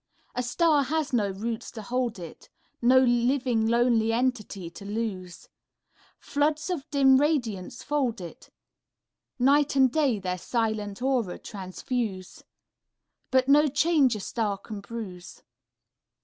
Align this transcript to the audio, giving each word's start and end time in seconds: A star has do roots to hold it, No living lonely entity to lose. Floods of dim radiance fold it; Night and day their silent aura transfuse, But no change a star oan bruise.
A 0.33 0.41
star 0.41 0.85
has 0.85 1.11
do 1.11 1.31
roots 1.31 1.69
to 1.73 1.83
hold 1.83 2.17
it, 2.17 2.49
No 2.81 2.97
living 3.01 3.67
lonely 3.67 4.11
entity 4.11 4.67
to 4.71 4.83
lose. 4.83 5.47
Floods 6.17 6.71
of 6.71 6.89
dim 6.89 7.17
radiance 7.17 7.83
fold 7.83 8.19
it; 8.19 8.49
Night 9.37 9.75
and 9.75 9.91
day 9.91 10.17
their 10.17 10.39
silent 10.39 11.03
aura 11.03 11.37
transfuse, 11.37 12.41
But 13.29 13.47
no 13.47 13.67
change 13.67 14.15
a 14.15 14.19
star 14.19 14.57
oan 14.57 14.81
bruise. 14.81 15.43